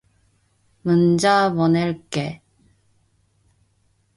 문자 0.81 1.53
보낼게. 1.53 2.41